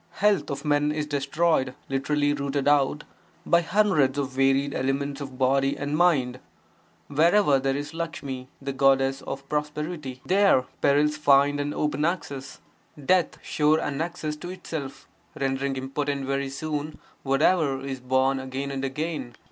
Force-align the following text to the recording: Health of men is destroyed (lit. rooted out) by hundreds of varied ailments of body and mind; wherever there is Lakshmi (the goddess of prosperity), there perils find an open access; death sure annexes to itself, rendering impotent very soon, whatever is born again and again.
Health 0.17 0.49
of 0.49 0.65
men 0.65 0.91
is 0.91 1.05
destroyed 1.05 1.75
(lit. 1.87 2.09
rooted 2.09 2.67
out) 2.67 3.03
by 3.45 3.61
hundreds 3.61 4.17
of 4.17 4.31
varied 4.31 4.73
ailments 4.73 5.21
of 5.21 5.37
body 5.37 5.77
and 5.77 5.95
mind; 5.95 6.39
wherever 7.07 7.59
there 7.59 7.77
is 7.77 7.93
Lakshmi 7.93 8.47
(the 8.59 8.73
goddess 8.73 9.21
of 9.21 9.47
prosperity), 9.47 10.19
there 10.25 10.65
perils 10.81 11.17
find 11.17 11.59
an 11.59 11.71
open 11.75 12.03
access; 12.03 12.61
death 13.05 13.37
sure 13.43 13.79
annexes 13.79 14.35
to 14.37 14.49
itself, 14.49 15.07
rendering 15.39 15.75
impotent 15.75 16.25
very 16.25 16.49
soon, 16.49 16.97
whatever 17.21 17.79
is 17.85 17.99
born 17.99 18.39
again 18.39 18.71
and 18.71 18.83
again. 18.83 19.35